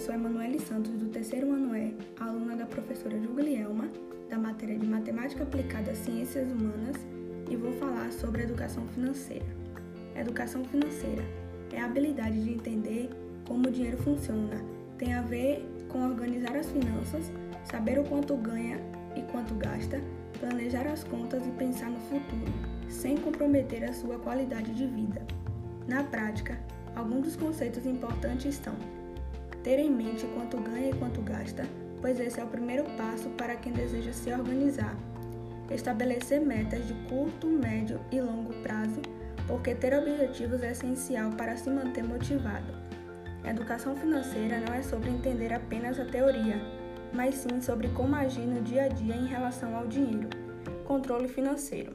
sou 0.00 0.14
Emanuele 0.14 0.58
Santos, 0.58 0.92
do 0.92 1.10
terceiro 1.10 1.52
ano 1.52 1.76
E, 1.76 1.94
aluna 2.18 2.56
da 2.56 2.64
professora 2.64 3.20
Julielma, 3.20 3.90
da 4.30 4.38
matéria 4.38 4.78
de 4.78 4.86
Matemática 4.86 5.42
Aplicada 5.42 5.90
às 5.90 5.98
Ciências 5.98 6.50
Humanas, 6.50 6.96
e 7.50 7.54
vou 7.54 7.70
falar 7.72 8.10
sobre 8.10 8.44
educação 8.44 8.86
financeira. 8.88 9.44
Educação 10.16 10.64
financeira 10.64 11.22
é 11.70 11.80
a 11.82 11.84
habilidade 11.84 12.42
de 12.42 12.50
entender 12.50 13.10
como 13.46 13.68
o 13.68 13.70
dinheiro 13.70 13.98
funciona, 13.98 14.64
tem 14.96 15.12
a 15.12 15.20
ver 15.20 15.68
com 15.90 16.08
organizar 16.08 16.56
as 16.56 16.70
finanças, 16.70 17.30
saber 17.70 17.98
o 17.98 18.04
quanto 18.04 18.34
ganha 18.36 18.78
e 19.14 19.20
quanto 19.30 19.54
gasta, 19.54 20.00
planejar 20.38 20.86
as 20.86 21.04
contas 21.04 21.46
e 21.46 21.50
pensar 21.50 21.90
no 21.90 22.00
futuro, 22.00 22.52
sem 22.88 23.18
comprometer 23.18 23.84
a 23.84 23.92
sua 23.92 24.18
qualidade 24.18 24.72
de 24.72 24.86
vida. 24.86 25.20
Na 25.86 26.02
prática, 26.04 26.58
alguns 26.96 27.24
dos 27.24 27.36
conceitos 27.36 27.84
importantes 27.84 28.54
são 28.54 28.74
ter 29.62 29.78
em 29.78 29.90
mente 29.90 30.26
quanto 30.34 30.56
ganha 30.58 30.90
e 30.90 30.94
quanto 30.94 31.20
gasta, 31.22 31.64
pois 32.00 32.18
esse 32.18 32.40
é 32.40 32.44
o 32.44 32.48
primeiro 32.48 32.84
passo 32.96 33.28
para 33.30 33.56
quem 33.56 33.72
deseja 33.72 34.12
se 34.12 34.32
organizar. 34.32 34.96
Estabelecer 35.70 36.40
metas 36.40 36.86
de 36.88 36.94
curto, 37.08 37.46
médio 37.46 38.00
e 38.10 38.20
longo 38.20 38.52
prazo, 38.62 39.00
porque 39.46 39.74
ter 39.74 39.94
objetivos 39.94 40.62
é 40.62 40.72
essencial 40.72 41.30
para 41.32 41.56
se 41.56 41.70
manter 41.70 42.02
motivado. 42.02 42.72
educação 43.44 43.94
financeira 43.96 44.60
não 44.60 44.74
é 44.74 44.82
sobre 44.82 45.10
entender 45.10 45.52
apenas 45.52 45.98
a 46.00 46.04
teoria, 46.04 46.60
mas 47.12 47.34
sim 47.34 47.60
sobre 47.60 47.88
como 47.88 48.16
agir 48.16 48.46
no 48.46 48.62
dia 48.62 48.84
a 48.84 48.88
dia 48.88 49.14
em 49.14 49.26
relação 49.26 49.76
ao 49.76 49.86
dinheiro. 49.86 50.28
Controle 50.84 51.28
financeiro. 51.28 51.94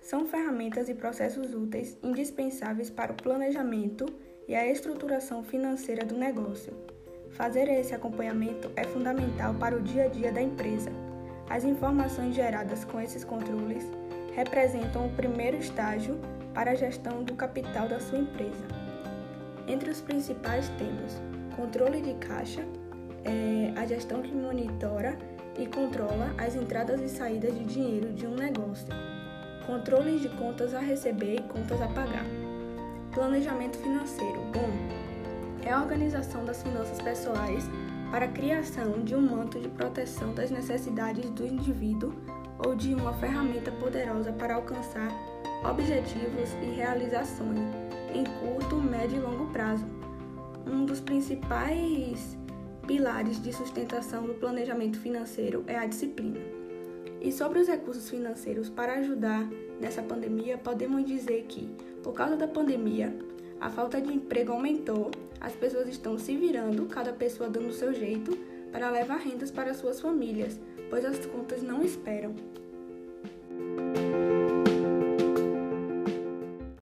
São 0.00 0.26
ferramentas 0.26 0.88
e 0.88 0.94
processos 0.94 1.54
úteis 1.54 1.98
indispensáveis 2.02 2.90
para 2.90 3.12
o 3.12 3.16
planejamento 3.16 4.06
e 4.46 4.54
a 4.54 4.66
estruturação 4.66 5.42
financeira 5.42 6.04
do 6.04 6.16
negócio. 6.16 6.72
Fazer 7.30 7.68
esse 7.68 7.94
acompanhamento 7.94 8.70
é 8.76 8.84
fundamental 8.84 9.54
para 9.54 9.76
o 9.76 9.82
dia 9.82 10.04
a 10.04 10.08
dia 10.08 10.30
da 10.30 10.40
empresa. 10.40 10.90
As 11.48 11.64
informações 11.64 12.34
geradas 12.34 12.84
com 12.84 13.00
esses 13.00 13.24
controles 13.24 13.84
representam 14.34 15.06
o 15.06 15.12
primeiro 15.14 15.56
estágio 15.56 16.18
para 16.52 16.72
a 16.72 16.74
gestão 16.74 17.22
do 17.22 17.34
capital 17.34 17.88
da 17.88 17.98
sua 18.00 18.18
empresa. 18.18 18.64
Entre 19.66 19.90
os 19.90 20.00
principais 20.00 20.68
temos 20.78 21.20
controle 21.56 22.00
de 22.00 22.14
caixa, 22.14 22.64
é 23.24 23.72
a 23.78 23.86
gestão 23.86 24.22
que 24.22 24.34
monitora 24.34 25.16
e 25.58 25.66
controla 25.66 26.34
as 26.36 26.54
entradas 26.54 27.00
e 27.00 27.08
saídas 27.08 27.54
de 27.54 27.64
dinheiro 27.64 28.12
de 28.12 28.26
um 28.26 28.34
negócio, 28.34 28.88
controles 29.66 30.20
de 30.20 30.28
contas 30.30 30.74
a 30.74 30.80
receber 30.80 31.36
e 31.36 31.42
contas 31.42 31.80
a 31.80 31.88
pagar. 31.88 32.43
Planejamento 33.14 33.78
financeiro. 33.78 34.40
Bom, 34.52 34.68
é 35.64 35.70
a 35.70 35.80
organização 35.80 36.44
das 36.44 36.64
finanças 36.64 37.00
pessoais 37.00 37.64
para 38.10 38.24
a 38.24 38.28
criação 38.28 39.04
de 39.04 39.14
um 39.14 39.20
manto 39.20 39.60
de 39.60 39.68
proteção 39.68 40.34
das 40.34 40.50
necessidades 40.50 41.30
do 41.30 41.46
indivíduo 41.46 42.12
ou 42.66 42.74
de 42.74 42.92
uma 42.92 43.12
ferramenta 43.14 43.70
poderosa 43.70 44.32
para 44.32 44.56
alcançar 44.56 45.08
objetivos 45.62 46.50
e 46.60 46.74
realizações 46.74 47.60
em 48.12 48.24
curto, 48.24 48.76
médio 48.76 49.18
e 49.18 49.20
longo 49.20 49.46
prazo. 49.52 49.86
Um 50.66 50.84
dos 50.84 51.00
principais 51.00 52.36
pilares 52.84 53.40
de 53.40 53.52
sustentação 53.52 54.26
do 54.26 54.34
planejamento 54.34 54.98
financeiro 54.98 55.62
é 55.68 55.78
a 55.78 55.86
disciplina. 55.86 56.40
E 57.20 57.30
sobre 57.30 57.60
os 57.60 57.68
recursos 57.68 58.10
financeiros 58.10 58.68
para 58.68 58.98
ajudar 58.98 59.48
nessa 59.80 60.02
pandemia, 60.02 60.58
podemos 60.58 61.04
dizer 61.04 61.44
que, 61.48 61.68
por 62.02 62.12
causa 62.12 62.36
da 62.36 62.48
pandemia, 62.48 63.14
a 63.60 63.70
falta 63.70 64.00
de 64.00 64.12
emprego 64.12 64.52
aumentou, 64.52 65.10
as 65.40 65.52
pessoas 65.54 65.88
estão 65.88 66.18
se 66.18 66.36
virando, 66.36 66.86
cada 66.86 67.12
pessoa 67.12 67.48
dando 67.48 67.68
o 67.68 67.72
seu 67.72 67.92
jeito, 67.92 68.36
para 68.72 68.90
levar 68.90 69.18
rendas 69.18 69.50
para 69.50 69.74
suas 69.74 70.00
famílias, 70.00 70.58
pois 70.90 71.04
as 71.04 71.24
contas 71.26 71.62
não 71.62 71.82
esperam. 71.82 72.34